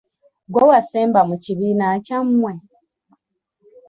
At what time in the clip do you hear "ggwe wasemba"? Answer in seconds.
0.47-1.19